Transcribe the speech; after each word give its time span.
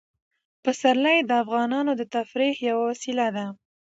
پسرلی 0.63 1.17
د 1.25 1.31
افغانانو 1.43 1.91
د 1.99 2.01
تفریح 2.15 2.55
یوه 2.69 2.83
وسیله 2.91 3.27
ده. 3.35 3.45